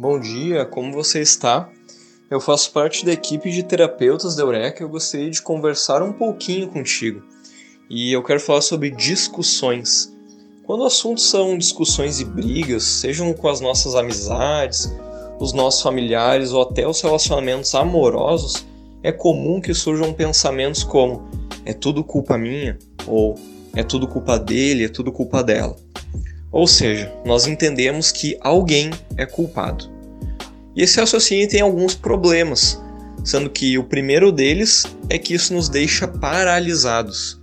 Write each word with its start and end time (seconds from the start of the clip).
Bom 0.00 0.18
dia, 0.18 0.64
como 0.64 0.94
você 0.94 1.20
está? 1.20 1.68
Eu 2.30 2.40
faço 2.40 2.72
parte 2.72 3.04
da 3.04 3.12
equipe 3.12 3.50
de 3.50 3.62
terapeutas 3.62 4.34
da 4.34 4.42
Eureka 4.42 4.82
e 4.82 4.86
eu 4.86 4.88
gostaria 4.88 5.30
de 5.30 5.42
conversar 5.42 6.02
um 6.02 6.10
pouquinho 6.10 6.68
contigo. 6.68 7.22
E 7.90 8.10
eu 8.10 8.22
quero 8.22 8.40
falar 8.40 8.62
sobre 8.62 8.90
discussões. 8.90 10.10
Quando 10.64 10.84
assuntos 10.84 11.28
são 11.28 11.58
discussões 11.58 12.18
e 12.18 12.24
brigas, 12.24 12.82
sejam 12.82 13.30
com 13.34 13.46
as 13.46 13.60
nossas 13.60 13.94
amizades, 13.94 14.90
os 15.38 15.52
nossos 15.52 15.82
familiares 15.82 16.50
ou 16.52 16.62
até 16.62 16.88
os 16.88 16.98
relacionamentos 17.02 17.74
amorosos, 17.74 18.66
é 19.02 19.12
comum 19.12 19.60
que 19.60 19.74
surjam 19.74 20.14
pensamentos 20.14 20.82
como: 20.82 21.28
é 21.62 21.74
tudo 21.74 22.02
culpa 22.02 22.38
minha? 22.38 22.78
Ou 23.06 23.34
é 23.76 23.82
tudo 23.82 24.08
culpa 24.08 24.38
dele, 24.38 24.86
é 24.86 24.88
tudo 24.88 25.12
culpa 25.12 25.44
dela. 25.44 25.76
Ou 26.52 26.66
seja, 26.66 27.12
nós 27.24 27.46
entendemos 27.46 28.10
que 28.10 28.36
alguém 28.40 28.90
é 29.16 29.24
culpado. 29.24 29.90
E 30.74 30.82
esse 30.82 30.98
raciocínio 30.98 31.48
tem 31.48 31.60
alguns 31.60 31.94
problemas, 31.94 32.80
sendo 33.24 33.50
que 33.50 33.78
o 33.78 33.84
primeiro 33.84 34.32
deles 34.32 34.84
é 35.08 35.18
que 35.18 35.34
isso 35.34 35.54
nos 35.54 35.68
deixa 35.68 36.08
paralisados. 36.08 37.40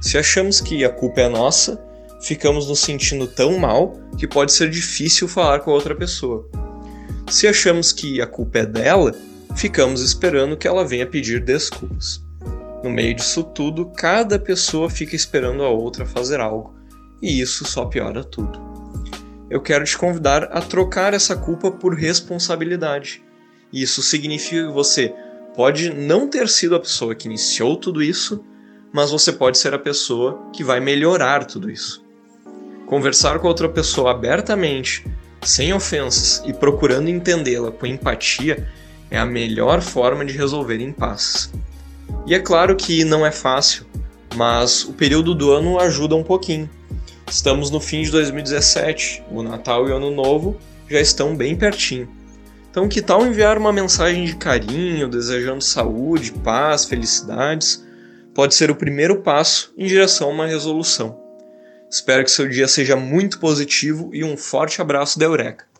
Se 0.00 0.16
achamos 0.16 0.60
que 0.60 0.84
a 0.84 0.90
culpa 0.90 1.22
é 1.22 1.28
nossa, 1.28 1.82
ficamos 2.22 2.68
nos 2.68 2.80
sentindo 2.80 3.26
tão 3.26 3.58
mal 3.58 3.94
que 4.18 4.26
pode 4.26 4.52
ser 4.52 4.70
difícil 4.70 5.28
falar 5.28 5.60
com 5.60 5.70
a 5.70 5.74
outra 5.74 5.94
pessoa. 5.94 6.48
Se 7.30 7.48
achamos 7.48 7.92
que 7.92 8.20
a 8.20 8.26
culpa 8.26 8.58
é 8.58 8.66
dela, 8.66 9.14
ficamos 9.56 10.00
esperando 10.00 10.56
que 10.56 10.68
ela 10.68 10.86
venha 10.86 11.06
pedir 11.06 11.40
desculpas. 11.40 12.24
No 12.84 12.90
meio 12.90 13.14
disso 13.14 13.42
tudo, 13.42 13.86
cada 13.86 14.38
pessoa 14.38 14.88
fica 14.88 15.16
esperando 15.16 15.64
a 15.64 15.68
outra 15.68 16.06
fazer 16.06 16.40
algo, 16.40 16.75
e 17.20 17.40
isso 17.40 17.64
só 17.64 17.84
piora 17.84 18.22
tudo. 18.22 18.60
Eu 19.48 19.60
quero 19.60 19.84
te 19.84 19.96
convidar 19.96 20.44
a 20.44 20.60
trocar 20.60 21.14
essa 21.14 21.36
culpa 21.36 21.70
por 21.70 21.94
responsabilidade. 21.94 23.22
Isso 23.72 24.02
significa 24.02 24.66
que 24.66 24.72
você 24.72 25.14
pode 25.54 25.92
não 25.92 26.28
ter 26.28 26.48
sido 26.48 26.74
a 26.74 26.80
pessoa 26.80 27.14
que 27.14 27.26
iniciou 27.26 27.76
tudo 27.76 28.02
isso, 28.02 28.44
mas 28.92 29.10
você 29.10 29.32
pode 29.32 29.58
ser 29.58 29.72
a 29.72 29.78
pessoa 29.78 30.50
que 30.52 30.64
vai 30.64 30.80
melhorar 30.80 31.44
tudo 31.44 31.70
isso. 31.70 32.04
Conversar 32.86 33.38
com 33.38 33.48
outra 33.48 33.68
pessoa 33.68 34.10
abertamente, 34.10 35.06
sem 35.42 35.72
ofensas 35.72 36.42
e 36.46 36.52
procurando 36.52 37.08
entendê-la 37.08 37.70
com 37.70 37.86
empatia 37.86 38.68
é 39.10 39.18
a 39.18 39.26
melhor 39.26 39.80
forma 39.80 40.24
de 40.24 40.36
resolver 40.36 40.80
impasses. 40.80 41.52
E 42.26 42.34
é 42.34 42.38
claro 42.38 42.74
que 42.74 43.04
não 43.04 43.24
é 43.24 43.30
fácil, 43.30 43.86
mas 44.34 44.84
o 44.84 44.92
período 44.92 45.34
do 45.34 45.52
ano 45.52 45.78
ajuda 45.78 46.16
um 46.16 46.24
pouquinho. 46.24 46.68
Estamos 47.28 47.70
no 47.70 47.80
fim 47.80 48.02
de 48.02 48.10
2017, 48.12 49.24
o 49.30 49.42
Natal 49.42 49.88
e 49.88 49.90
o 49.90 49.96
Ano 49.96 50.12
Novo 50.12 50.56
já 50.88 51.00
estão 51.00 51.36
bem 51.36 51.56
pertinho. 51.56 52.08
Então, 52.70 52.88
que 52.88 53.02
tal 53.02 53.26
enviar 53.26 53.58
uma 53.58 53.72
mensagem 53.72 54.24
de 54.24 54.36
carinho, 54.36 55.08
desejando 55.08 55.62
saúde, 55.62 56.30
paz, 56.30 56.84
felicidades? 56.84 57.84
Pode 58.32 58.54
ser 58.54 58.70
o 58.70 58.76
primeiro 58.76 59.22
passo 59.22 59.74
em 59.76 59.86
direção 59.86 60.28
a 60.28 60.32
uma 60.32 60.46
resolução. 60.46 61.18
Espero 61.90 62.22
que 62.22 62.30
seu 62.30 62.48
dia 62.48 62.68
seja 62.68 62.94
muito 62.94 63.40
positivo 63.40 64.10
e 64.12 64.22
um 64.22 64.36
forte 64.36 64.80
abraço 64.80 65.18
da 65.18 65.24
Eureka! 65.24 65.66